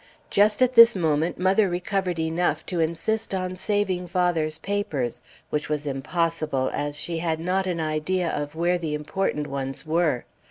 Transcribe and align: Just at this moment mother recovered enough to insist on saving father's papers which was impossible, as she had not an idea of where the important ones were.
Just 0.31 0.63
at 0.63 0.73
this 0.73 0.95
moment 0.95 1.37
mother 1.37 1.69
recovered 1.69 2.17
enough 2.17 2.65
to 2.65 2.79
insist 2.79 3.35
on 3.35 3.55
saving 3.55 4.07
father's 4.07 4.57
papers 4.57 5.21
which 5.51 5.69
was 5.69 5.85
impossible, 5.85 6.71
as 6.73 6.97
she 6.97 7.19
had 7.19 7.39
not 7.39 7.67
an 7.67 7.79
idea 7.79 8.27
of 8.31 8.55
where 8.55 8.79
the 8.79 8.95
important 8.95 9.45
ones 9.45 9.85
were. 9.85 10.25